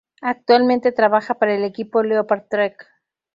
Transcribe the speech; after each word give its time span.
Actualmente 0.23 0.91
trabaja 0.91 1.35
para 1.35 1.53
el 1.53 1.63
equipo 1.63 2.01
Leopard 2.01 2.47
Trek. 2.49 2.87